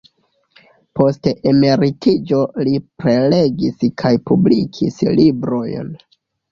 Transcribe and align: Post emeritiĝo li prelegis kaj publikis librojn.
Post 0.99 1.29
emeritiĝo 1.51 2.41
li 2.69 2.75
prelegis 3.05 3.81
kaj 4.05 4.15
publikis 4.33 5.03
librojn. 5.23 5.99